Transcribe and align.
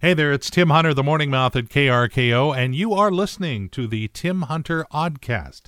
Hey 0.00 0.14
there, 0.14 0.32
it's 0.32 0.48
Tim 0.48 0.70
Hunter, 0.70 0.94
the 0.94 1.02
Morning 1.02 1.28
Mouth 1.28 1.56
at 1.56 1.64
KRKO, 1.64 2.56
and 2.56 2.72
you 2.72 2.94
are 2.94 3.10
listening 3.10 3.68
to 3.70 3.88
the 3.88 4.06
Tim 4.06 4.42
Hunter 4.42 4.86
Oddcast. 4.92 5.62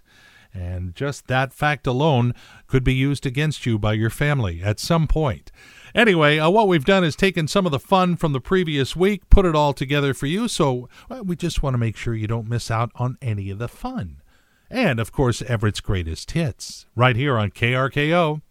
And 0.54 0.94
just 0.94 1.26
that 1.26 1.52
fact 1.52 1.84
alone 1.84 2.36
could 2.68 2.84
be 2.84 2.94
used 2.94 3.26
against 3.26 3.66
you 3.66 3.76
by 3.76 3.94
your 3.94 4.08
family 4.08 4.62
at 4.62 4.78
some 4.78 5.08
point. 5.08 5.50
Anyway, 5.96 6.38
uh, 6.38 6.48
what 6.48 6.68
we've 6.68 6.84
done 6.84 7.02
is 7.02 7.16
taken 7.16 7.48
some 7.48 7.66
of 7.66 7.72
the 7.72 7.80
fun 7.80 8.14
from 8.14 8.32
the 8.32 8.40
previous 8.40 8.94
week, 8.94 9.28
put 9.30 9.44
it 9.44 9.56
all 9.56 9.72
together 9.72 10.14
for 10.14 10.26
you, 10.26 10.46
so 10.46 10.88
well, 11.08 11.24
we 11.24 11.34
just 11.34 11.64
want 11.64 11.74
to 11.74 11.78
make 11.78 11.96
sure 11.96 12.14
you 12.14 12.28
don't 12.28 12.48
miss 12.48 12.70
out 12.70 12.92
on 12.94 13.18
any 13.20 13.50
of 13.50 13.58
the 13.58 13.66
fun. 13.66 14.22
And, 14.70 15.00
of 15.00 15.10
course, 15.10 15.42
Everett's 15.42 15.80
greatest 15.80 16.30
hits, 16.30 16.86
right 16.94 17.16
here 17.16 17.36
on 17.36 17.50
KRKO. 17.50 18.42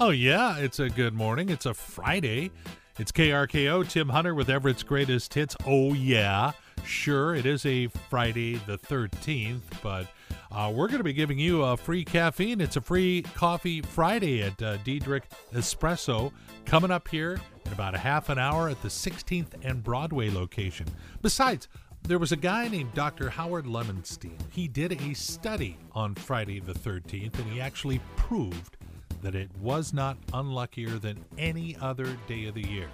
Oh, 0.00 0.10
yeah, 0.10 0.56
it's 0.56 0.80
a 0.80 0.88
good 0.88 1.12
morning. 1.12 1.50
It's 1.50 1.66
a 1.66 1.74
Friday. 1.74 2.52
It's 2.98 3.12
KRKO, 3.12 3.86
Tim 3.86 4.08
Hunter 4.08 4.34
with 4.34 4.48
Everett's 4.48 4.82
greatest 4.82 5.34
hits. 5.34 5.54
Oh, 5.66 5.92
yeah. 5.92 6.52
Sure, 6.82 7.34
it 7.34 7.44
is 7.44 7.66
a 7.66 7.88
Friday 7.88 8.54
the 8.66 8.78
13th, 8.78 9.60
but 9.82 10.06
uh, 10.50 10.72
we're 10.74 10.86
going 10.86 11.00
to 11.00 11.04
be 11.04 11.12
giving 11.12 11.38
you 11.38 11.62
a 11.62 11.76
free 11.76 12.06
caffeine. 12.06 12.58
It's 12.58 12.76
a 12.76 12.80
free 12.80 13.20
coffee 13.34 13.82
Friday 13.82 14.42
at 14.42 14.62
uh, 14.62 14.78
Diedrich 14.78 15.24
Espresso 15.52 16.32
coming 16.64 16.90
up 16.90 17.08
here 17.08 17.38
in 17.66 17.72
about 17.72 17.94
a 17.94 17.98
half 17.98 18.30
an 18.30 18.38
hour 18.38 18.70
at 18.70 18.80
the 18.80 18.88
16th 18.88 19.62
and 19.62 19.84
Broadway 19.84 20.30
location. 20.30 20.86
Besides, 21.20 21.68
there 22.04 22.18
was 22.18 22.32
a 22.32 22.36
guy 22.36 22.68
named 22.68 22.94
Dr. 22.94 23.28
Howard 23.28 23.66
Lemonstein. 23.66 24.38
He 24.50 24.68
did 24.68 24.92
a 24.92 25.12
study 25.12 25.76
on 25.92 26.14
Friday 26.14 26.60
the 26.60 26.72
13th, 26.72 27.38
and 27.38 27.52
he 27.52 27.60
actually 27.60 28.00
proved 28.16 28.78
that 29.22 29.34
it 29.34 29.50
was 29.60 29.92
not 29.92 30.16
unluckier 30.32 30.98
than 30.98 31.24
any 31.38 31.76
other 31.80 32.16
day 32.26 32.46
of 32.46 32.54
the 32.54 32.66
year. 32.68 32.88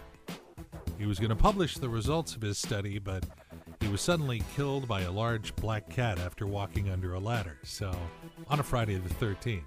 He 0.98 1.06
was 1.06 1.18
going 1.18 1.30
to 1.30 1.36
publish 1.36 1.76
the 1.76 1.88
results 1.88 2.36
of 2.36 2.42
his 2.42 2.58
study, 2.58 2.98
but 2.98 3.24
he 3.80 3.88
was 3.88 4.00
suddenly 4.00 4.42
killed 4.54 4.86
by 4.86 5.00
a 5.02 5.10
large 5.10 5.54
black 5.56 5.88
cat 5.90 6.18
after 6.18 6.46
walking 6.46 6.88
under 6.90 7.14
a 7.14 7.18
ladder. 7.18 7.58
So, 7.64 7.92
on 8.48 8.60
a 8.60 8.62
Friday 8.62 8.96
the 8.96 9.12
13th. 9.14 9.62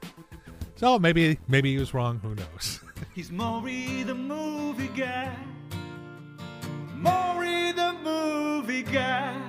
So 0.78 1.00
maybe 1.00 1.40
maybe 1.48 1.72
he 1.74 1.80
was 1.80 1.94
wrong. 1.94 2.20
Who 2.22 2.36
knows? 2.36 2.82
He's 3.16 3.32
Maury 3.32 4.04
the 4.04 4.16
movie 4.16 4.90
guy. 4.90 5.34
Maury 6.96 7.72
the 7.72 7.94
movie 8.04 8.84
guy. 8.84 9.40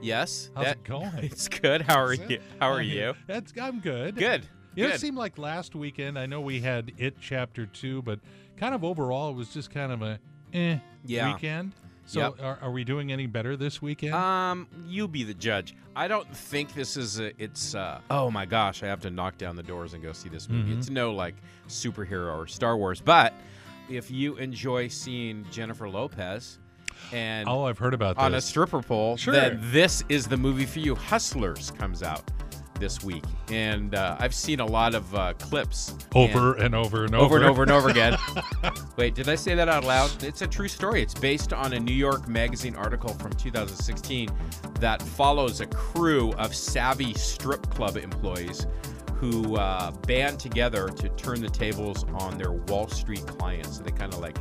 Yes. 0.00 0.50
How's 0.54 0.64
that- 0.66 0.76
it 0.76 0.84
going? 0.84 1.10
It's 1.22 1.48
good. 1.48 1.82
How 1.82 2.00
are 2.02 2.14
you? 2.14 2.40
How 2.60 2.68
are 2.70 2.76
I 2.80 2.82
mean, 2.82 2.90
you? 2.90 3.14
That's 3.26 3.52
I'm 3.60 3.80
good. 3.80 4.16
Good. 4.16 4.46
You 4.76 4.86
know, 4.88 4.94
it 4.94 5.00
seemed 5.00 5.16
like 5.16 5.38
last 5.38 5.74
weekend. 5.74 6.18
I 6.18 6.26
know 6.26 6.40
we 6.40 6.60
had 6.60 6.92
it 6.98 7.16
chapter 7.20 7.66
two, 7.66 8.02
but 8.02 8.20
kind 8.56 8.74
of 8.74 8.84
overall, 8.84 9.30
it 9.30 9.34
was 9.34 9.48
just 9.52 9.70
kind 9.70 9.90
of 9.90 10.02
a 10.02 10.18
eh 10.52 10.78
Yeah. 11.04 11.32
weekend. 11.32 11.72
So, 12.08 12.20
Yep. 12.20 12.34
are, 12.40 12.58
are 12.62 12.70
we 12.70 12.84
doing 12.84 13.10
any 13.10 13.26
better 13.26 13.56
this 13.56 13.82
weekend? 13.82 14.14
Um, 14.14 14.68
you 14.86 15.08
be 15.08 15.24
the 15.24 15.34
judge. 15.34 15.74
I 15.96 16.06
don't 16.06 16.28
think 16.36 16.72
this 16.72 16.96
is 16.96 17.18
a, 17.18 17.32
it's 17.42 17.74
uh 17.74 18.00
oh 18.10 18.30
my 18.30 18.44
gosh, 18.46 18.82
I 18.82 18.86
have 18.86 19.00
to 19.00 19.10
knock 19.10 19.38
down 19.38 19.56
the 19.56 19.62
doors 19.64 19.92
and 19.94 20.02
go 20.02 20.12
see 20.12 20.28
this 20.28 20.48
movie. 20.48 20.72
Mhm. 20.72 20.78
It's 20.78 20.90
no 20.90 21.12
like 21.12 21.34
superhero 21.68 22.36
or 22.36 22.46
Star 22.46 22.76
Wars, 22.76 23.00
but 23.00 23.32
if 23.88 24.10
you 24.10 24.36
enjoy 24.36 24.88
seeing 24.88 25.44
Jennifer 25.50 25.88
Lopez 25.88 26.58
and 27.12 27.48
oh, 27.48 27.64
I've 27.64 27.78
heard 27.78 27.94
about 27.94 28.18
on 28.18 28.34
a 28.34 28.40
stripper 28.40 28.82
pole, 28.82 29.16
Sure. 29.16 29.32
then 29.34 29.58
this 29.72 30.04
is 30.08 30.26
the 30.28 30.36
movie 30.36 30.66
for 30.66 30.78
you. 30.80 30.94
Hustlers 30.94 31.70
comes 31.72 32.02
out 32.02 32.30
this 32.78 33.02
week, 33.02 33.24
and 33.50 33.94
uh, 33.94 34.16
I've 34.18 34.34
seen 34.34 34.60
a 34.60 34.66
lot 34.66 34.94
of 34.94 35.14
uh, 35.14 35.32
clips 35.34 35.90
and- 35.90 36.06
over 36.14 36.54
and 36.54 36.74
over 36.74 37.04
and 37.04 37.14
over 37.14 37.24
over 37.24 37.36
and 37.36 37.44
over 37.46 37.62
and 37.62 37.72
over 37.72 37.88
again. 37.88 38.16
Wait, 38.96 39.14
did 39.14 39.28
I 39.28 39.34
say 39.34 39.54
that 39.54 39.68
out 39.68 39.84
loud? 39.84 40.22
It's 40.22 40.42
a 40.42 40.46
true 40.46 40.68
story. 40.68 41.02
It's 41.02 41.14
based 41.14 41.52
on 41.52 41.72
a 41.72 41.80
New 41.80 41.94
York 41.94 42.28
Magazine 42.28 42.74
article 42.76 43.10
from 43.14 43.32
2016 43.32 44.30
that 44.80 45.02
follows 45.02 45.60
a 45.60 45.66
crew 45.66 46.32
of 46.34 46.54
savvy 46.54 47.14
strip 47.14 47.68
club 47.70 47.96
employees 47.96 48.66
who 49.16 49.56
uh, 49.56 49.90
band 50.06 50.38
together 50.38 50.88
to 50.88 51.08
turn 51.10 51.40
the 51.40 51.48
tables 51.48 52.04
on 52.14 52.36
their 52.36 52.52
Wall 52.52 52.86
Street 52.86 53.26
clients. 53.26 53.78
So 53.78 53.82
they 53.82 53.90
kind 53.90 54.12
of 54.12 54.20
like 54.20 54.36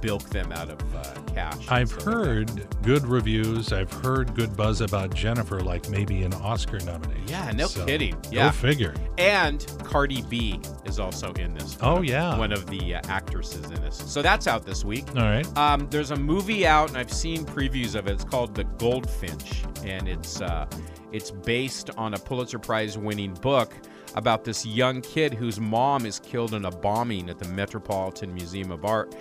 bilk 0.00 0.22
them 0.30 0.52
out 0.52 0.70
of 0.70 0.94
uh, 0.94 1.02
cash. 1.34 1.66
I've 1.68 1.88
stuff 1.90 2.06
like 2.06 2.14
heard 2.16 2.82
good 2.82 3.06
reviews. 3.06 3.72
I've 3.72 3.92
heard 3.92 4.34
good 4.34 4.56
buzz 4.56 4.80
about 4.80 5.14
Jennifer, 5.14 5.60
like 5.60 5.88
maybe 5.88 6.22
an 6.22 6.32
Oscar 6.34 6.78
nomination. 6.80 7.24
Yeah, 7.28 7.50
no 7.52 7.66
So, 7.66 7.84
kidding. 7.84 8.12
Go 8.22 8.30
Yeah. 8.30 8.50
figure. 8.50 8.94
And 9.18 9.64
Cardi 9.84 10.22
B 10.22 10.60
is 10.84 10.98
also 10.98 11.32
in 11.34 11.54
this. 11.54 11.76
Oh, 11.80 11.94
One 11.94 11.98
of- 11.98 12.04
yeah. 12.08 12.38
One 12.38 12.52
of 12.52 12.66
the 12.66 12.96
uh, 12.96 13.00
actresses 13.08 13.64
in 13.70 13.80
this. 13.82 13.96
So 13.96 14.22
that's 14.22 14.46
out 14.46 14.64
this 14.64 14.84
week. 14.84 15.04
All 15.16 15.22
right. 15.22 15.46
Um, 15.58 15.86
there's 15.90 16.10
a 16.10 16.16
movie 16.16 16.66
out, 16.66 16.88
and 16.88 16.98
I've 16.98 17.12
seen 17.12 17.44
previews 17.44 17.94
of 17.94 18.06
it. 18.06 18.12
It's 18.12 18.24
called 18.24 18.54
The 18.54 18.64
Goldfinch, 18.64 19.64
and 19.84 20.08
it's 20.08 20.40
uh, 20.40 20.66
it's 21.12 21.30
based 21.30 21.90
on 21.96 22.14
a 22.14 22.18
Pulitzer 22.18 22.58
Prize-winning 22.58 23.34
book 23.34 23.72
about 24.16 24.44
this 24.44 24.64
young 24.66 25.00
kid 25.02 25.32
whose 25.34 25.60
mom 25.60 26.04
is 26.06 26.18
killed 26.18 26.54
in 26.54 26.64
a 26.64 26.70
bombing 26.70 27.28
at 27.30 27.38
the 27.38 27.46
Metropolitan 27.48 28.32
Museum 28.34 28.70
of 28.72 28.84
Art, 28.84 29.14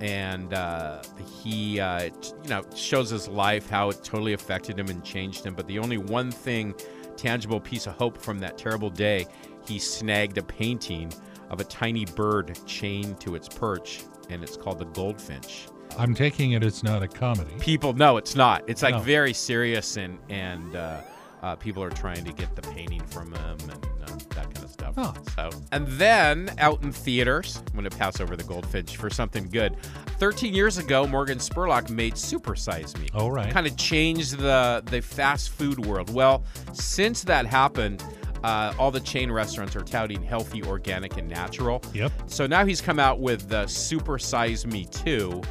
and 0.00 0.52
uh, 0.54 1.02
he 1.42 1.78
uh, 1.80 2.04
you 2.42 2.48
know 2.48 2.62
shows 2.74 3.10
his 3.10 3.28
life 3.28 3.68
how 3.68 3.90
it 3.90 4.02
totally 4.02 4.32
affected 4.32 4.78
him 4.78 4.88
and 4.88 5.04
changed 5.04 5.44
him. 5.44 5.54
But 5.54 5.66
the 5.66 5.78
only 5.78 5.98
one 5.98 6.30
thing, 6.30 6.74
tangible 7.16 7.60
piece 7.60 7.86
of 7.86 7.94
hope 7.94 8.16
from 8.18 8.38
that 8.40 8.56
terrible 8.58 8.90
day, 8.90 9.26
he 9.66 9.78
snagged 9.78 10.38
a 10.38 10.42
painting 10.42 11.12
of 11.50 11.60
a 11.60 11.64
tiny 11.64 12.04
bird 12.04 12.58
chained 12.66 13.20
to 13.20 13.34
its 13.34 13.48
perch, 13.48 14.02
and 14.30 14.42
it's 14.42 14.56
called 14.56 14.78
the 14.78 14.84
Goldfinch 14.86 15.66
I'm 15.98 16.14
taking 16.14 16.52
it 16.52 16.62
it's 16.62 16.84
not 16.84 17.02
a 17.02 17.08
comedy. 17.08 17.50
people 17.58 17.92
no 17.94 18.16
it's 18.16 18.36
not 18.36 18.62
it's 18.68 18.80
like 18.80 18.94
No. 18.94 19.00
very 19.00 19.32
serious 19.32 19.96
and 19.96 20.18
and 20.28 20.76
uh, 20.76 21.00
uh, 21.42 21.56
people 21.56 21.82
are 21.82 21.90
trying 21.90 22.24
to 22.24 22.32
get 22.32 22.54
the 22.54 22.62
painting 22.62 23.04
from 23.06 23.32
him 23.34 23.58
and 23.62 23.84
uh, 24.04 24.16
that 24.36 24.54
kind 24.54 24.59
stuff 24.92 25.18
Oh. 25.38 25.50
so 25.50 25.60
and 25.72 25.86
then 25.88 26.52
out 26.58 26.82
in 26.82 26.92
theaters 26.92 27.62
i'm 27.68 27.72
going 27.78 27.88
to 27.88 27.96
pass 27.96 28.20
over 28.20 28.36
the 28.36 28.44
goldfinch 28.44 28.96
for 28.96 29.10
something 29.10 29.48
good 29.48 29.76
13 30.18 30.54
years 30.54 30.78
ago 30.78 31.06
morgan 31.06 31.38
spurlock 31.38 31.90
made 31.90 32.16
super 32.18 32.54
size 32.56 32.96
me 32.98 33.08
All 33.14 33.30
right. 33.30 33.50
kind 33.52 33.66
of 33.66 33.76
changed 33.76 34.38
the 34.38 34.82
the 34.86 35.00
fast 35.00 35.50
food 35.50 35.84
world 35.86 36.12
well 36.12 36.42
since 36.72 37.22
that 37.24 37.46
happened 37.46 38.02
uh, 38.42 38.72
all 38.78 38.90
the 38.90 39.00
chain 39.00 39.30
restaurants 39.30 39.76
are 39.76 39.82
touting 39.82 40.22
healthy 40.22 40.62
organic 40.62 41.18
and 41.18 41.28
natural 41.28 41.82
Yep. 41.92 42.10
so 42.26 42.46
now 42.46 42.64
he's 42.64 42.80
come 42.80 42.98
out 42.98 43.20
with 43.20 43.48
the 43.50 43.66
Super 43.66 44.18
Size 44.18 44.66
Me 44.66 44.86
2, 44.86 45.42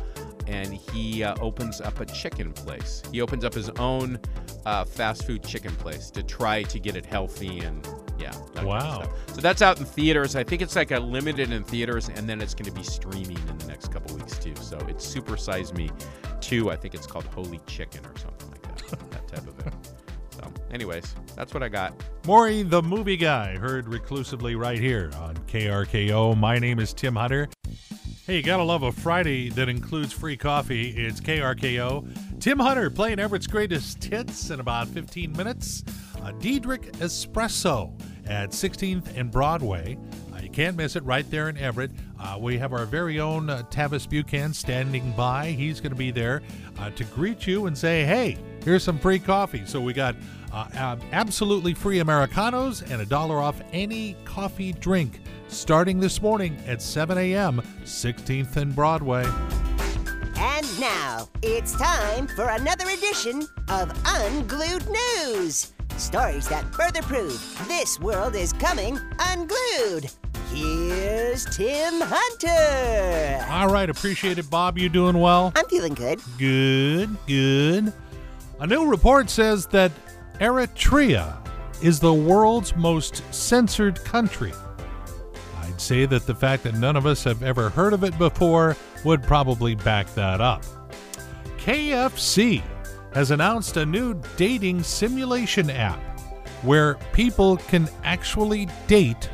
and 0.48 0.74
he 0.74 1.24
uh, 1.24 1.36
opens 1.40 1.82
up 1.82 2.00
a 2.00 2.06
chicken 2.08 2.52
place. 2.52 3.04
He 3.12 3.22
opens 3.22 3.46
up 3.46 3.54
his 3.54 3.70
own 3.78 4.18
uh, 4.66 4.86
fast 4.86 5.28
food 5.28 5.44
chicken 5.44 5.76
place 5.76 6.10
to 6.10 6.24
try 6.24 6.64
to 6.64 6.80
get 6.80 6.96
it 6.96 7.06
healthy 7.06 7.60
and 7.60 7.88
yeah. 8.20 8.32
that 8.32 8.56
kind 8.56 8.60
of 8.60 8.66
Wow. 8.66 9.10
So 9.34 9.42
that's 9.42 9.62
out 9.62 9.80
in 9.80 9.86
theaters. 9.86 10.36
I 10.36 10.44
think 10.44 10.62
it's 10.62 10.76
like 10.76 10.92
a 10.92 11.00
limited 11.00 11.52
in 11.52 11.64
theaters, 11.64 12.10
and 12.10 12.28
then 12.28 12.42
it's 12.42 12.54
going 12.54 12.66
to 12.66 12.72
be 12.72 12.84
streaming 12.84 13.38
in 13.38 13.58
the 13.58 13.68
next 13.68 13.92
couple 13.92 14.16
weeks 14.16 14.38
too. 14.38 14.56
So 14.58 14.78
it's 14.88 15.06
Super 15.06 15.38
Size 15.38 15.74
Me 15.74 15.90
2. 16.42 16.72
I 16.72 16.76
think 16.76 16.94
it's 16.94 17.08
called 17.08 17.26
Holy 17.26 17.60
Chicken 17.68 18.06
or 18.06 18.18
something 18.18 18.50
like 18.52 18.62
that. 18.62 19.00
that 19.12 19.28
type 19.28 19.48
of 19.48 19.60
it. 19.66 19.74
So, 20.32 20.54
anyways, 20.72 21.16
that's 21.36 21.54
what 21.54 21.64
I 21.64 21.70
got. 21.70 21.94
Maury, 22.26 22.64
the 22.64 22.82
movie 22.82 23.18
guy, 23.18 23.58
heard 23.58 23.88
reclusively 23.88 24.56
right 24.56 24.80
here 24.80 25.12
on 25.18 25.36
KRKO. 25.48 26.38
My 26.38 26.60
name 26.60 26.80
is 26.80 26.94
Tim 26.94 27.16
Hunter. 27.16 27.50
Hey, 28.26 28.38
you 28.38 28.44
gotta 28.44 28.64
love 28.64 28.84
a 28.84 28.92
Friday 28.92 29.50
that 29.50 29.70
includes 29.70 30.14
free 30.14 30.38
coffee. 30.38 30.90
It's 30.90 31.20
KRKO. 31.20 32.40
Tim 32.40 32.60
Hunter 32.60 32.92
playing 32.92 33.20
Everett's 33.20 33.48
greatest 33.48 34.04
hits 34.04 34.52
in 34.52 34.60
about 34.60 34.88
15 34.88 35.32
minutes. 35.32 35.84
A 36.24 36.32
Diedrich 36.34 36.92
Espresso 37.00 38.00
at 38.30 38.52
16th 38.52 39.18
and 39.18 39.30
Broadway. 39.30 39.98
Uh, 40.34 40.40
you 40.40 40.50
can't 40.50 40.78
miss 40.78 40.96
it 40.96 41.04
right 41.04 41.30
there 41.32 41.50
in 41.50 41.58
Everett. 41.58 41.92
Uh, 42.20 42.38
we 42.40 42.58
have 42.58 42.72
our 42.72 42.86
very 42.86 43.20
own 43.20 43.50
uh, 43.50 43.64
Tavis 43.72 44.08
Buchan 44.08 44.54
standing 44.54 45.12
by. 45.14 45.52
He's 45.52 45.82
going 45.82 45.92
to 45.92 45.98
be 45.98 46.12
there 46.12 46.42
uh, 46.78 46.92
to 46.92 47.04
greet 47.06 47.48
you 47.48 47.66
and 47.66 47.78
say, 47.78 48.06
hey, 48.06 48.38
here's 48.64 48.84
some 48.84 49.00
free 49.00 49.20
coffee. 49.20 49.64
So 49.66 49.82
we 49.82 49.94
got 49.94 50.16
uh, 50.54 50.68
ab- 50.74 51.04
absolutely 51.12 51.74
free 51.74 52.00
Americanos 52.00 52.84
and 52.90 53.02
a 53.02 53.06
dollar 53.06 53.40
off 53.40 53.60
any 53.74 54.16
coffee 54.26 54.74
drink 54.74 55.20
starting 55.48 56.00
this 56.00 56.22
morning 56.22 56.56
at 56.68 56.82
7 56.82 57.18
a.m., 57.18 57.62
16th 57.84 58.56
and 58.56 58.76
Broadway. 58.76 59.26
And 60.38 60.80
now 60.80 61.28
it's 61.42 61.76
time 61.76 62.28
for 62.28 62.48
another 62.50 62.88
edition 62.90 63.48
of 63.68 63.92
Unglued 64.06 64.88
News. 64.88 65.74
Stories 66.00 66.48
that 66.48 66.64
further 66.74 67.02
prove 67.02 67.66
this 67.68 68.00
world 68.00 68.34
is 68.34 68.54
coming 68.54 68.98
unglued. 69.20 70.10
Here's 70.50 71.44
Tim 71.56 71.96
Hunter. 72.00 73.46
All 73.52 73.68
right, 73.68 73.90
appreciate 73.90 74.38
it, 74.40 74.50
Bob. 74.50 74.78
You 74.78 74.88
doing 74.88 75.20
well? 75.20 75.52
I'm 75.58 75.66
feeling 75.66 75.94
good. 75.94 76.22
Good, 76.38 77.16
good. 77.28 77.92
A 78.62 78.66
new 78.66 78.90
report 78.90 79.30
says 79.30 79.66
that 79.68 79.92
Eritrea 80.40 81.38
is 81.84 82.00
the 82.00 82.14
world's 82.14 82.74
most 82.78 83.22
censored 83.34 84.02
country. 84.06 84.54
I'd 85.62 85.82
say 85.82 86.06
that 86.06 86.26
the 86.26 86.34
fact 86.34 86.64
that 86.64 86.76
none 86.76 86.96
of 86.96 87.06
us 87.06 87.26
have 87.26 87.44
ever 87.44 87.70
heard 87.70 87.92
of 87.92 88.06
it 88.06 88.18
before 88.18 88.78
would 89.04 89.22
probably 89.24 89.76
back 89.76 90.14
that 90.16 90.40
up. 90.40 90.64
KFC 91.58 92.64
has 93.14 93.32
announced 93.32 93.78
a 93.78 93.86
new 93.86 94.20
dating 94.38 94.84
simulation 94.84 95.70
app 95.70 96.00
where 96.62 96.96
people 97.14 97.58
can 97.58 97.90
actually 98.04 98.68
date 98.88 99.30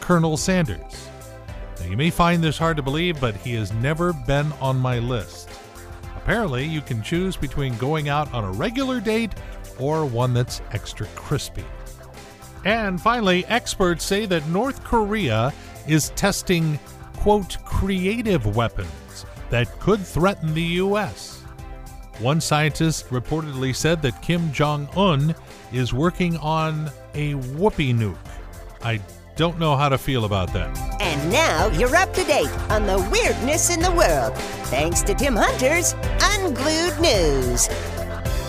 Colonel 0.00 0.36
Sanders. 0.36 1.08
Now, 1.80 1.86
you 1.86 1.96
may 1.96 2.10
find 2.10 2.42
this 2.42 2.58
hard 2.58 2.76
to 2.76 2.82
believe, 2.82 3.20
but 3.20 3.34
he 3.36 3.54
has 3.54 3.72
never 3.74 4.12
been 4.12 4.52
on 4.60 4.76
my 4.78 4.98
list. 4.98 5.50
Apparently, 6.16 6.64
you 6.64 6.80
can 6.80 7.02
choose 7.02 7.36
between 7.36 7.76
going 7.78 8.08
out 8.08 8.32
on 8.32 8.44
a 8.44 8.52
regular 8.52 9.00
date 9.00 9.32
or 9.78 10.04
one 10.04 10.32
that's 10.32 10.62
extra 10.70 11.06
crispy. 11.16 11.64
And 12.64 13.00
finally, 13.00 13.44
experts 13.46 14.04
say 14.04 14.26
that 14.26 14.46
North 14.48 14.84
Korea 14.84 15.52
is 15.88 16.10
testing, 16.10 16.78
quote, 17.16 17.56
creative 17.64 18.54
weapons 18.54 19.26
that 19.50 19.80
could 19.80 20.00
threaten 20.00 20.54
the 20.54 20.62
U.S. 20.62 21.41
One 22.22 22.40
scientist 22.40 23.10
reportedly 23.10 23.74
said 23.74 24.00
that 24.02 24.22
Kim 24.22 24.52
Jong 24.52 24.88
un 24.96 25.34
is 25.72 25.92
working 25.92 26.36
on 26.36 26.88
a 27.14 27.34
whoopee 27.34 27.92
nuke. 27.92 28.16
I 28.84 29.00
don't 29.34 29.58
know 29.58 29.74
how 29.74 29.88
to 29.88 29.98
feel 29.98 30.24
about 30.24 30.52
that. 30.52 31.02
And 31.02 31.32
now 31.32 31.66
you're 31.76 31.96
up 31.96 32.14
to 32.14 32.22
date 32.22 32.48
on 32.70 32.86
the 32.86 32.98
weirdness 33.10 33.74
in 33.74 33.80
the 33.80 33.90
world, 33.90 34.36
thanks 34.66 35.02
to 35.02 35.14
Tim 35.14 35.34
Hunter's 35.34 35.94
Unglued 36.20 37.00
News. 37.00 37.68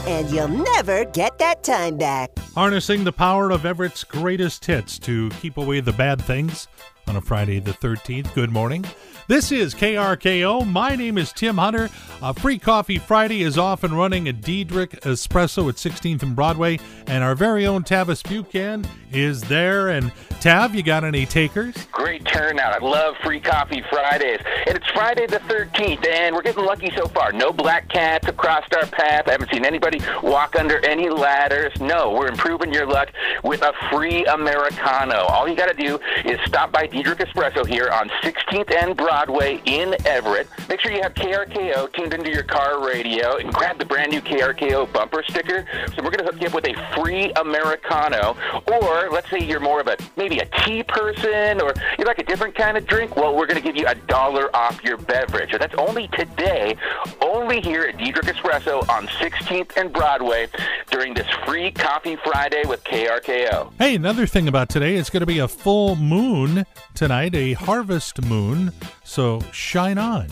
And 0.06 0.30
you'll 0.30 0.50
never 0.50 1.06
get 1.06 1.40
that 1.40 1.64
time 1.64 1.98
back. 1.98 2.38
Harnessing 2.54 3.04
the 3.04 3.12
power 3.12 3.50
of 3.50 3.66
Everett's 3.66 4.04
greatest 4.04 4.66
hits 4.66 5.00
to 5.00 5.32
keep 5.42 5.58
away 5.58 5.80
the 5.80 5.94
bad 5.94 6.22
things 6.22 6.68
on 7.08 7.16
a 7.16 7.22
Friday 7.22 7.60
the 7.60 7.72
13th. 7.72 8.34
Good 8.34 8.52
morning. 8.52 8.86
This 9.28 9.54
is 9.54 9.74
KRKO. 9.74 10.70
My 10.70 10.96
name 10.98 11.18
is 11.18 11.32
Tim 11.32 11.58
Hunter. 11.58 11.90
Uh, 12.22 12.34
Free 12.34 12.60
Coffee 12.60 12.98
Friday 13.00 13.42
is 13.42 13.58
off 13.58 13.84
and 13.86 13.98
running 13.98 14.28
at 14.28 14.42
Diedrich 14.42 14.92
Espresso 15.02 15.70
at 15.70 15.76
16th 15.76 16.24
and 16.24 16.36
Broadway, 16.36 16.78
and 17.08 17.24
our 17.24 17.34
very 17.34 17.66
own 17.66 17.84
Tavis 17.84 18.22
Buchan 18.28 18.86
is 19.14 19.42
there. 19.44 19.90
And 19.90 20.12
Tav, 20.42 20.76
you 20.76 20.84
got 20.84 21.06
any 21.06 21.26
takers? 21.26 21.74
Great 21.92 22.26
turnout. 22.26 22.82
I 22.82 22.86
love 22.86 23.16
Free 23.24 23.40
Coffee 23.40 23.82
Fridays. 23.90 24.40
And 24.68 24.76
it's 24.76 24.90
Friday 24.92 25.26
the 25.26 25.40
13th, 25.40 26.06
and 26.06 26.36
we're 26.36 26.42
getting 26.42 26.66
lucky 26.66 26.92
so 26.96 27.08
far. 27.08 27.32
No 27.32 27.54
black 27.54 27.88
cats 27.88 28.26
have 28.26 28.36
crossed 28.36 28.74
our 28.76 28.86
path. 28.88 29.28
I 29.28 29.32
haven't 29.32 29.52
seen 29.52 29.66
anybody 29.66 30.02
walk 30.22 30.58
under 30.58 30.86
any 30.86 31.10
ladders. 31.10 31.72
No, 31.80 32.12
we're 32.12 32.28
improving 32.28 32.74
your 32.74 32.86
luck 32.86 33.10
with 33.44 33.62
a 33.62 33.74
free 33.90 34.26
Americano. 34.26 35.22
All 35.28 35.48
you 35.48 35.56
got 35.56 35.70
to 35.76 35.82
do 35.82 35.98
is 36.26 36.40
stop 36.46 36.74
by 36.74 36.88
Diedrich 36.94 37.18
Espresso 37.18 37.66
here 37.66 37.90
on 37.90 38.08
16th 38.22 38.72
and 38.72 38.96
Broadway 38.96 39.60
in 39.66 39.96
Everett. 40.06 40.48
Make 40.70 40.80
sure 40.80 40.92
you 40.92 41.02
have 41.02 41.16
KRKO 41.16 41.92
tuned 41.92 42.14
into 42.14 42.30
your 42.30 42.44
car 42.44 42.86
radio 42.86 43.38
and 43.38 43.52
grab 43.52 43.80
the 43.80 43.86
brand 43.86 44.12
new 44.12 44.22
KRKO 44.22 44.94
bumper 44.94 45.24
sticker. 45.28 45.66
So 45.96 46.04
we're 46.04 46.12
going 46.12 46.20
to 46.20 46.26
hook 46.26 46.40
you 46.40 46.48
up 46.48 46.54
with 46.54 46.68
a 46.68 46.96
free 46.96 47.32
Americano. 47.32 48.38
Or 48.68 49.10
let's 49.10 49.28
say 49.32 49.40
you're 49.40 49.60
more 49.60 49.82
of 49.82 49.88
a 49.88 49.98
maybe 50.16 50.38
a 50.38 50.46
tea 50.64 50.84
person 50.84 51.62
or 51.62 51.74
you 51.98 52.06
like 52.06 52.20
a 52.20 52.24
different 52.24 52.54
kind 52.54 52.78
of 52.78 52.86
drink. 52.86 53.16
Well, 53.16 53.36
we're 53.36 53.48
going 53.48 53.60
to 53.60 53.64
give 53.64 53.76
you 53.76 53.88
a 53.88 53.96
dollar 53.96 54.56
off 54.56 54.84
your 54.84 54.98
beverage. 54.98 55.52
And 55.52 55.62
that's 55.62 55.76
only 55.80 56.10
today, 56.10 56.76
only 57.22 57.60
here 57.60 57.86
at 57.86 57.98
Diedrich 57.98 58.28
Espresso 58.28 58.88
on 58.88 59.08
16th 59.08 59.78
and 59.78 59.92
Broadway 59.92 60.48
during 60.92 61.16
this 61.16 61.28
free 61.44 61.72
Coffee 61.72 62.18
Friday 62.18 62.62
with 62.68 62.84
KRKO. 62.84 63.74
Hey, 63.80 63.96
another 63.96 64.28
thing 64.28 64.48
about 64.48 64.70
today, 64.70 64.96
it's 64.96 65.10
going 65.10 65.22
to 65.22 65.26
be 65.26 65.40
a 65.40 65.48
full 65.48 65.96
moon 65.96 66.68
tonight, 66.94 67.36
a 67.36 67.54
harvest 67.54 68.24
moon, 68.24 68.72
so 69.04 69.40
shine 69.52 69.98
on. 69.98 70.28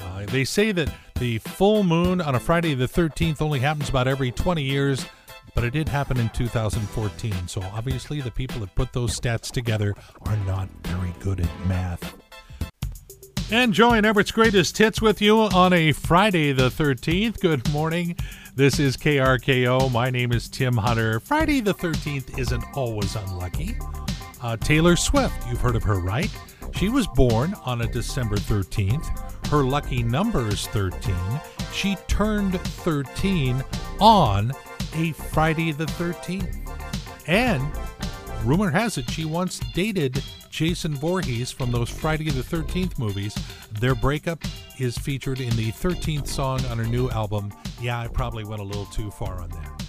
Uh, 0.00 0.26
they 0.26 0.44
say 0.44 0.72
that 0.72 0.92
the 1.16 1.38
full 1.38 1.84
moon 1.84 2.20
on 2.20 2.34
a 2.34 2.40
Friday 2.40 2.74
the 2.74 2.86
13th 2.86 3.40
only 3.40 3.60
happens 3.60 3.88
about 3.88 4.08
every 4.08 4.30
20 4.30 4.62
years, 4.62 5.06
but 5.54 5.64
it 5.64 5.72
did 5.72 5.88
happen 5.88 6.18
in 6.18 6.28
2014. 6.30 7.48
So 7.48 7.62
obviously, 7.72 8.20
the 8.20 8.30
people 8.30 8.60
that 8.60 8.74
put 8.74 8.92
those 8.92 9.18
stats 9.18 9.50
together 9.50 9.94
are 10.22 10.36
not 10.38 10.68
very 10.84 11.14
good 11.20 11.40
at 11.40 11.66
math. 11.66 12.14
Enjoying 13.50 14.04
Everett's 14.04 14.32
greatest 14.32 14.76
hits 14.78 15.02
with 15.02 15.20
you 15.20 15.38
on 15.38 15.72
a 15.72 15.92
Friday 15.92 16.52
the 16.52 16.70
13th. 16.70 17.40
Good 17.40 17.70
morning. 17.72 18.16
This 18.56 18.78
is 18.78 18.96
KRKO. 18.96 19.92
My 19.92 20.10
name 20.10 20.32
is 20.32 20.48
Tim 20.48 20.76
Hunter. 20.76 21.20
Friday 21.20 21.60
the 21.60 21.74
13th 21.74 22.38
isn't 22.38 22.64
always 22.74 23.14
unlucky. 23.16 23.76
Uh, 24.44 24.58
Taylor 24.58 24.94
Swift, 24.94 25.48
you've 25.48 25.62
heard 25.62 25.74
of 25.74 25.82
her, 25.84 25.98
right? 25.98 26.30
She 26.74 26.90
was 26.90 27.06
born 27.06 27.54
on 27.64 27.80
a 27.80 27.86
December 27.86 28.36
13th. 28.36 29.46
Her 29.46 29.64
lucky 29.64 30.02
number 30.02 30.46
is 30.48 30.66
13. 30.66 31.14
She 31.72 31.96
turned 32.08 32.60
13 32.60 33.64
on 34.00 34.52
a 34.96 35.12
Friday 35.12 35.72
the 35.72 35.86
13th. 35.86 36.58
And 37.26 37.62
rumor 38.44 38.68
has 38.68 38.98
it 38.98 39.10
she 39.10 39.24
once 39.24 39.60
dated 39.72 40.22
Jason 40.50 40.94
Voorhees 40.94 41.50
from 41.50 41.72
those 41.72 41.88
Friday 41.88 42.28
the 42.28 42.42
13th 42.42 42.98
movies. 42.98 43.34
Their 43.80 43.94
breakup 43.94 44.44
is 44.78 44.98
featured 44.98 45.40
in 45.40 45.56
the 45.56 45.72
13th 45.72 46.26
song 46.26 46.62
on 46.66 46.76
her 46.76 46.84
new 46.84 47.08
album. 47.08 47.50
Yeah, 47.80 47.98
I 47.98 48.08
probably 48.08 48.44
went 48.44 48.60
a 48.60 48.64
little 48.64 48.86
too 48.86 49.10
far 49.10 49.40
on 49.40 49.48
that. 49.48 49.83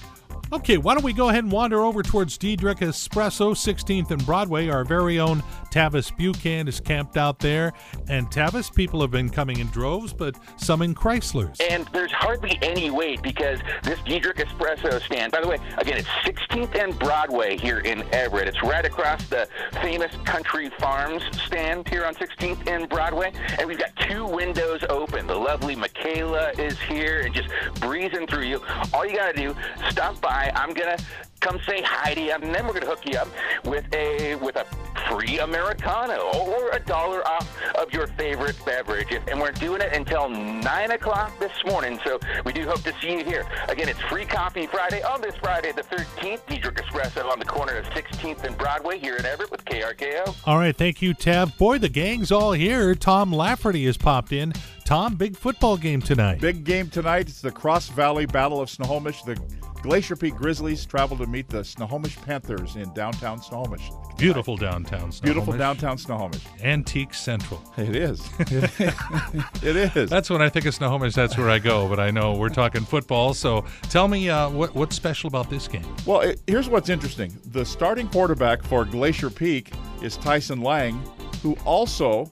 Okay, 0.55 0.77
why 0.77 0.93
don't 0.93 1.03
we 1.03 1.11
go 1.11 1.27
ahead 1.27 1.43
and 1.43 1.51
wander 1.51 1.81
over 1.81 2.01
towards 2.01 2.37
Diedrich 2.37 2.77
Espresso, 2.77 3.51
16th 3.51 4.09
and 4.11 4.25
Broadway. 4.25 4.69
Our 4.69 4.85
very 4.85 5.19
own 5.19 5.43
Tavis 5.69 6.15
Buchan 6.15 6.69
is 6.69 6.79
camped 6.79 7.17
out 7.17 7.39
there. 7.39 7.73
And 8.07 8.31
Tavis, 8.31 8.73
people 8.73 9.01
have 9.01 9.11
been 9.11 9.29
coming 9.29 9.59
in 9.59 9.67
droves, 9.67 10.13
but 10.13 10.37
some 10.55 10.81
in 10.81 10.95
Chryslers. 10.95 11.59
And 11.69 11.85
there's 11.89 12.13
hardly 12.13 12.57
any 12.61 12.89
wait 12.89 13.21
because 13.21 13.59
this 13.83 13.99
Diedrich 14.03 14.37
Espresso 14.37 15.01
stand, 15.01 15.33
by 15.33 15.41
the 15.41 15.47
way, 15.49 15.57
again, 15.77 15.97
it's 15.97 16.07
16th 16.23 16.81
and 16.81 16.97
Broadway 16.99 17.57
here 17.57 17.79
in 17.79 18.03
Everett. 18.13 18.47
It's 18.47 18.63
right 18.63 18.85
across 18.85 19.27
the 19.27 19.49
famous 19.81 20.15
Country 20.23 20.69
Farms 20.79 21.21
stand 21.45 21.89
here 21.89 22.05
on 22.05 22.15
16th 22.15 22.65
and 22.69 22.87
Broadway. 22.87 23.33
And 23.59 23.67
we've 23.67 23.77
got 23.77 23.93
two 23.97 24.25
windows 24.25 24.85
open. 24.89 25.27
The 25.27 25.35
lovely 25.35 25.75
Michaela 25.75 26.51
is 26.51 26.79
here 26.79 27.23
and 27.25 27.35
just 27.35 27.49
breezing 27.81 28.25
through 28.27 28.45
you. 28.45 28.61
All 28.93 29.05
you 29.05 29.17
got 29.17 29.35
to 29.35 29.41
do, 29.41 29.55
stop 29.89 30.21
by. 30.21 30.44
I'm 30.51 30.73
going 30.73 30.97
to 30.97 31.03
come 31.39 31.59
say 31.67 31.81
hi 31.81 32.13
to 32.13 32.21
you, 32.21 32.31
and 32.31 32.43
then 32.43 32.65
we're 32.65 32.73
going 32.73 32.83
to 32.83 32.89
hook 32.89 33.05
you 33.05 33.17
up 33.17 33.27
with 33.65 33.85
a 33.93 34.35
with 34.35 34.55
a 34.55 34.65
free 35.09 35.39
Americano 35.39 36.31
or 36.33 36.71
a 36.71 36.79
dollar 36.79 37.25
off 37.27 37.47
of 37.75 37.93
your 37.93 38.07
favorite 38.07 38.57
beverage. 38.65 39.07
And 39.27 39.39
we're 39.39 39.51
doing 39.51 39.81
it 39.81 39.93
until 39.93 40.29
9 40.29 40.91
o'clock 40.91 41.37
this 41.39 41.51
morning, 41.65 41.99
so 42.03 42.19
we 42.43 42.53
do 42.53 42.65
hope 42.65 42.81
to 42.83 42.93
see 43.01 43.13
you 43.13 43.23
here. 43.23 43.45
Again, 43.69 43.89
it's 43.89 44.01
Free 44.01 44.25
Coffee 44.25 44.65
Friday 44.67 45.03
on 45.03 45.21
this 45.21 45.35
Friday, 45.35 45.71
the 45.71 45.83
13th. 45.83 46.45
Diedrich 46.47 46.75
Espresso 46.75 47.29
on 47.31 47.39
the 47.39 47.45
corner 47.45 47.75
of 47.75 47.85
16th 47.87 48.43
and 48.43 48.57
Broadway 48.57 48.97
here 48.99 49.15
in 49.15 49.25
Everett 49.25 49.51
with 49.51 49.63
KRKO. 49.65 50.35
All 50.45 50.57
right, 50.57 50.75
thank 50.75 51.01
you, 51.01 51.13
Tav. 51.13 51.57
Boy, 51.57 51.77
the 51.77 51.89
gang's 51.89 52.31
all 52.31 52.53
here. 52.53 52.95
Tom 52.95 53.31
Lafferty 53.31 53.85
has 53.85 53.97
popped 53.97 54.31
in. 54.31 54.53
Tom, 54.85 55.15
big 55.15 55.35
football 55.35 55.77
game 55.77 56.01
tonight. 56.01 56.39
Big 56.39 56.63
game 56.63 56.89
tonight. 56.89 57.27
It's 57.27 57.41
the 57.41 57.51
Cross 57.51 57.89
Valley 57.89 58.25
Battle 58.25 58.61
of 58.61 58.69
Snohomish. 58.69 59.23
The 59.23 59.39
Glacier 59.85 60.15
Peak 60.15 60.33
Grizzlies 60.33 60.83
travel 60.83 61.15
to 61.15 61.27
meet 61.27 61.47
the 61.47 61.63
Snohomish 61.63 62.19
Panthers 62.23 62.75
in 62.75 62.91
downtown 62.95 63.39
Snohomish. 63.39 63.91
Beautiful 64.17 64.57
downtown 64.57 65.11
Snohomish. 65.11 65.21
Beautiful 65.21 65.53
downtown 65.53 65.99
Snohomish. 65.99 66.41
Antique 66.63 67.13
Central. 67.13 67.61
It 67.77 67.95
is. 67.95 68.27
it 68.39 69.95
is. 69.95 70.09
That's 70.09 70.31
when 70.31 70.41
I 70.41 70.49
think 70.49 70.65
of 70.65 70.73
Snohomish, 70.73 71.13
that's 71.13 71.37
where 71.37 71.51
I 71.51 71.59
go. 71.59 71.87
But 71.87 71.99
I 71.99 72.09
know 72.09 72.33
we're 72.33 72.49
talking 72.49 72.83
football. 72.83 73.35
So 73.35 73.63
tell 73.83 74.07
me 74.07 74.27
uh, 74.27 74.49
what, 74.49 74.73
what's 74.73 74.95
special 74.95 75.27
about 75.27 75.51
this 75.51 75.67
game? 75.67 75.85
Well, 76.07 76.21
it, 76.21 76.41
here's 76.47 76.67
what's 76.67 76.89
interesting. 76.89 77.31
The 77.51 77.63
starting 77.63 78.09
quarterback 78.09 78.63
for 78.63 78.85
Glacier 78.85 79.29
Peak 79.29 79.71
is 80.01 80.17
Tyson 80.17 80.61
Lang, 80.61 80.99
who 81.43 81.55
also 81.63 82.31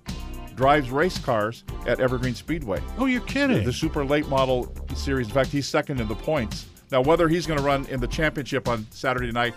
drives 0.56 0.90
race 0.90 1.20
cars 1.20 1.66
at 1.86 2.00
Evergreen 2.00 2.34
Speedway. 2.34 2.82
Oh, 2.98 3.06
you're 3.06 3.22
kidding. 3.22 3.64
The 3.64 3.74
super 3.74 4.04
late 4.04 4.28
model 4.28 4.76
series. 4.96 5.28
In 5.28 5.34
fact, 5.34 5.52
he's 5.52 5.68
second 5.68 6.02
in 6.02 6.08
the 6.08 6.16
points. 6.16 6.66
Now, 6.94 7.02
whether 7.02 7.28
he's 7.28 7.48
going 7.48 7.58
to 7.58 7.66
run 7.66 7.88
in 7.88 8.00
the 8.00 8.08
championship 8.08 8.68
on 8.68 8.86
Saturday 8.92 9.32
night, 9.32 9.56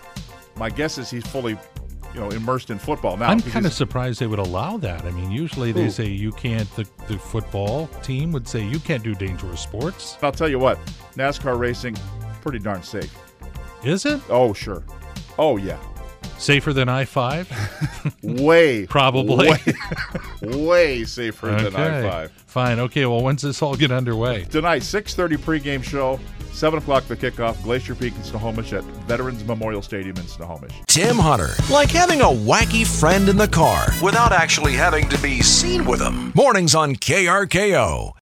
my 0.55 0.71
guess 0.71 0.97
is 0.97 1.11
he's 1.11 1.25
fully, 1.27 1.55
you 2.15 2.19
know, 2.19 2.31
immersed 2.31 2.71
in 2.71 2.79
football 2.79 3.15
now. 3.15 3.27
I'm 3.27 3.41
kind 3.41 3.67
of 3.67 3.73
surprised 3.73 4.19
they 4.19 4.25
would 4.25 4.39
allow 4.39 4.77
that. 4.77 5.05
I 5.05 5.11
mean, 5.11 5.29
usually 5.29 5.71
they 5.71 5.87
say 5.91 6.07
you 6.07 6.31
can't, 6.31 6.67
the, 6.75 6.89
the 7.07 7.19
football 7.19 7.85
team 8.01 8.31
would 8.31 8.47
say 8.47 8.65
you 8.65 8.79
can't 8.79 9.03
do 9.03 9.13
dangerous 9.13 9.61
sports. 9.61 10.17
I'll 10.23 10.31
tell 10.31 10.49
you 10.49 10.57
what, 10.57 10.79
NASCAR 11.15 11.59
racing, 11.59 11.95
pretty 12.41 12.57
darn 12.57 12.81
safe. 12.81 13.15
Is 13.83 14.07
it? 14.07 14.19
Oh, 14.29 14.51
sure. 14.51 14.83
Oh, 15.37 15.57
yeah. 15.57 15.77
Safer 16.39 16.73
than 16.73 16.89
I 16.89 17.05
5? 17.05 18.15
Way. 18.23 18.87
Probably. 18.87 19.49
Way, 19.49 19.59
way 20.41 21.03
safer 21.03 21.47
than 21.47 21.75
I-5. 21.75 22.31
Fine. 22.47 22.79
Okay, 22.79 23.05
well, 23.05 23.21
when's 23.21 23.43
this 23.43 23.61
all 23.61 23.75
get 23.75 23.91
underway? 23.91 24.45
Tonight, 24.45 24.81
6.30 24.81 25.37
pregame 25.37 25.83
show, 25.83 26.19
7 26.57 26.79
o'clock 26.79 27.05
the 27.05 27.15
kickoff, 27.15 27.61
Glacier 27.61 27.93
Peak 27.93 28.15
in 28.15 28.23
Snohomish 28.23 28.73
at 28.73 28.83
Veterans 29.05 29.43
Memorial 29.43 29.83
Stadium 29.83 30.17
in 30.17 30.25
Snohomish. 30.27 30.73
Tim 30.87 31.15
Hunter, 31.15 31.49
like 31.71 31.91
having 31.91 32.21
a 32.21 32.25
wacky 32.25 32.83
friend 32.83 33.29
in 33.29 33.37
the 33.37 33.47
car 33.47 33.85
without 34.01 34.31
actually 34.31 34.73
having 34.73 35.07
to 35.09 35.21
be 35.21 35.43
seen 35.43 35.85
with 35.85 36.01
him. 36.01 36.31
Mornings 36.33 36.73
on 36.73 36.95
KRKO. 36.95 38.13